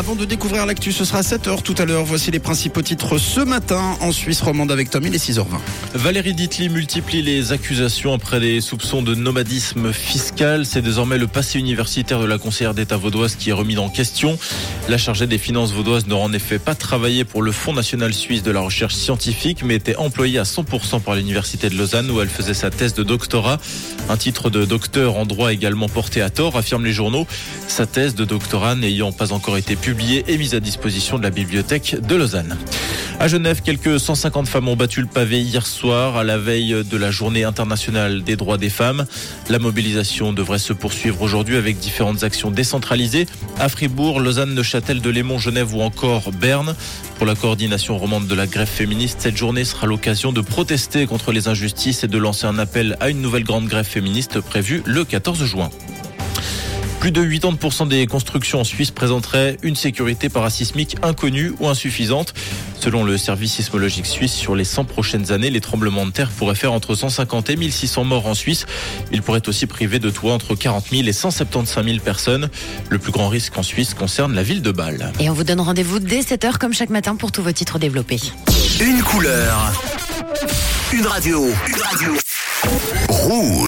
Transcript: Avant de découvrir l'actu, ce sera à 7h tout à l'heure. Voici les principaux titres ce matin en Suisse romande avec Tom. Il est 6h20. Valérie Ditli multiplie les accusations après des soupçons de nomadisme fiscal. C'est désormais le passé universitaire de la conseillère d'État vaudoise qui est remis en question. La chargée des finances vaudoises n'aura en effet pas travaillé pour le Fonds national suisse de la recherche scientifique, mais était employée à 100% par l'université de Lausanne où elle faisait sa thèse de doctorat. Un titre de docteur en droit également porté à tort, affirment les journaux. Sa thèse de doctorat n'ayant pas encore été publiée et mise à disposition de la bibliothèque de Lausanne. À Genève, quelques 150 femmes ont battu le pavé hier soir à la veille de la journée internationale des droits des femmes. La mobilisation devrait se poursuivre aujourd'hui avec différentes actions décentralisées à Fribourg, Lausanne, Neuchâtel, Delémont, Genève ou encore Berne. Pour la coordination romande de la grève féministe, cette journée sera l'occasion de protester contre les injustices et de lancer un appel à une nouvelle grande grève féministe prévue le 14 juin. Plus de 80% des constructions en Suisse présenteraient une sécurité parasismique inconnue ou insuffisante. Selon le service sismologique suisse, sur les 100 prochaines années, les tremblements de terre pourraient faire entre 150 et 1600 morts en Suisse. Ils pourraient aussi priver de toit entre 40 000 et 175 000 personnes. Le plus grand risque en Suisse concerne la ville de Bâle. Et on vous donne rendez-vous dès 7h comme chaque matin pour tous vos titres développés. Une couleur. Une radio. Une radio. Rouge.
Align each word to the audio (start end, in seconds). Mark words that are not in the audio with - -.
Avant 0.00 0.14
de 0.14 0.24
découvrir 0.24 0.64
l'actu, 0.64 0.92
ce 0.92 1.04
sera 1.04 1.18
à 1.18 1.20
7h 1.20 1.60
tout 1.60 1.74
à 1.76 1.84
l'heure. 1.84 2.06
Voici 2.06 2.30
les 2.30 2.38
principaux 2.38 2.80
titres 2.80 3.18
ce 3.18 3.42
matin 3.42 3.98
en 4.00 4.12
Suisse 4.12 4.40
romande 4.40 4.72
avec 4.72 4.88
Tom. 4.88 5.04
Il 5.06 5.14
est 5.14 5.22
6h20. 5.22 5.44
Valérie 5.92 6.32
Ditli 6.32 6.70
multiplie 6.70 7.20
les 7.20 7.52
accusations 7.52 8.14
après 8.14 8.40
des 8.40 8.62
soupçons 8.62 9.02
de 9.02 9.14
nomadisme 9.14 9.92
fiscal. 9.92 10.64
C'est 10.64 10.80
désormais 10.80 11.18
le 11.18 11.26
passé 11.26 11.58
universitaire 11.58 12.18
de 12.18 12.24
la 12.24 12.38
conseillère 12.38 12.72
d'État 12.72 12.96
vaudoise 12.96 13.36
qui 13.36 13.50
est 13.50 13.52
remis 13.52 13.76
en 13.76 13.90
question. 13.90 14.38
La 14.88 14.96
chargée 14.96 15.26
des 15.26 15.36
finances 15.36 15.72
vaudoises 15.72 16.06
n'aura 16.06 16.24
en 16.24 16.32
effet 16.32 16.58
pas 16.58 16.74
travaillé 16.74 17.24
pour 17.24 17.42
le 17.42 17.52
Fonds 17.52 17.74
national 17.74 18.14
suisse 18.14 18.42
de 18.42 18.50
la 18.50 18.60
recherche 18.60 18.94
scientifique, 18.94 19.62
mais 19.62 19.74
était 19.74 19.96
employée 19.96 20.38
à 20.38 20.44
100% 20.44 21.02
par 21.02 21.14
l'université 21.14 21.68
de 21.68 21.76
Lausanne 21.76 22.10
où 22.10 22.22
elle 22.22 22.30
faisait 22.30 22.54
sa 22.54 22.70
thèse 22.70 22.94
de 22.94 23.02
doctorat. 23.02 23.58
Un 24.08 24.16
titre 24.16 24.48
de 24.48 24.64
docteur 24.64 25.18
en 25.18 25.26
droit 25.26 25.52
également 25.52 25.90
porté 25.90 26.22
à 26.22 26.30
tort, 26.30 26.56
affirment 26.56 26.86
les 26.86 26.94
journaux. 26.94 27.26
Sa 27.68 27.84
thèse 27.84 28.14
de 28.14 28.24
doctorat 28.24 28.76
n'ayant 28.76 29.12
pas 29.12 29.34
encore 29.34 29.58
été 29.58 29.76
publiée 29.90 30.24
et 30.28 30.38
mise 30.38 30.54
à 30.54 30.60
disposition 30.60 31.18
de 31.18 31.24
la 31.24 31.30
bibliothèque 31.30 31.96
de 32.00 32.14
Lausanne. 32.14 32.56
À 33.18 33.26
Genève, 33.26 33.60
quelques 33.60 33.98
150 33.98 34.46
femmes 34.46 34.68
ont 34.68 34.76
battu 34.76 35.00
le 35.00 35.08
pavé 35.08 35.40
hier 35.40 35.66
soir 35.66 36.16
à 36.16 36.22
la 36.22 36.38
veille 36.38 36.84
de 36.88 36.96
la 36.96 37.10
journée 37.10 37.42
internationale 37.42 38.22
des 38.22 38.36
droits 38.36 38.56
des 38.56 38.70
femmes. 38.70 39.04
La 39.48 39.58
mobilisation 39.58 40.32
devrait 40.32 40.60
se 40.60 40.72
poursuivre 40.72 41.20
aujourd'hui 41.22 41.56
avec 41.56 41.80
différentes 41.80 42.22
actions 42.22 42.52
décentralisées 42.52 43.26
à 43.58 43.68
Fribourg, 43.68 44.20
Lausanne, 44.20 44.54
Neuchâtel, 44.54 45.00
Delémont, 45.00 45.38
Genève 45.38 45.74
ou 45.74 45.80
encore 45.80 46.30
Berne. 46.30 46.76
Pour 47.16 47.26
la 47.26 47.34
coordination 47.34 47.98
romande 47.98 48.28
de 48.28 48.34
la 48.36 48.46
grève 48.46 48.68
féministe, 48.68 49.18
cette 49.22 49.36
journée 49.36 49.64
sera 49.64 49.88
l'occasion 49.88 50.30
de 50.32 50.40
protester 50.40 51.08
contre 51.08 51.32
les 51.32 51.48
injustices 51.48 52.04
et 52.04 52.08
de 52.08 52.16
lancer 52.16 52.46
un 52.46 52.60
appel 52.60 52.96
à 53.00 53.10
une 53.10 53.20
nouvelle 53.20 53.44
grande 53.44 53.66
grève 53.66 53.86
féministe 53.86 54.40
prévue 54.40 54.84
le 54.86 55.04
14 55.04 55.44
juin. 55.46 55.68
Plus 57.00 57.12
de 57.12 57.24
80% 57.24 57.88
des 57.88 58.06
constructions 58.06 58.60
en 58.60 58.64
Suisse 58.64 58.90
présenteraient 58.90 59.56
une 59.62 59.74
sécurité 59.74 60.28
parasismique 60.28 60.96
inconnue 61.02 61.54
ou 61.58 61.66
insuffisante. 61.66 62.34
Selon 62.78 63.04
le 63.04 63.16
service 63.16 63.54
sismologique 63.54 64.04
suisse, 64.04 64.34
sur 64.34 64.54
les 64.54 64.64
100 64.64 64.84
prochaines 64.84 65.32
années, 65.32 65.48
les 65.48 65.62
tremblements 65.62 66.04
de 66.04 66.10
terre 66.10 66.28
pourraient 66.28 66.54
faire 66.54 66.74
entre 66.74 66.94
150 66.94 67.48
et 67.48 67.56
1600 67.56 68.04
morts 68.04 68.26
en 68.26 68.34
Suisse. 68.34 68.66
Ils 69.12 69.22
pourraient 69.22 69.48
aussi 69.48 69.66
priver 69.66 69.98
de 69.98 70.10
toit 70.10 70.34
entre 70.34 70.54
40 70.54 70.88
000 70.90 71.08
et 71.08 71.12
175 71.14 71.84
000 71.86 71.98
personnes. 72.00 72.50
Le 72.90 72.98
plus 72.98 73.12
grand 73.12 73.30
risque 73.30 73.56
en 73.56 73.62
Suisse 73.62 73.94
concerne 73.94 74.34
la 74.34 74.42
ville 74.42 74.60
de 74.60 74.70
Bâle. 74.70 75.10
Et 75.20 75.30
on 75.30 75.32
vous 75.32 75.44
donne 75.44 75.60
rendez-vous 75.60 76.00
dès 76.00 76.20
7h 76.20 76.58
comme 76.58 76.74
chaque 76.74 76.90
matin 76.90 77.16
pour 77.16 77.32
tous 77.32 77.42
vos 77.42 77.52
titres 77.52 77.78
développés. 77.78 78.20
Une 78.78 79.02
couleur. 79.02 79.72
Une 80.92 81.06
radio. 81.06 81.46
Une 81.66 81.82
radio. 81.82 82.12
Rouge. 83.08 83.58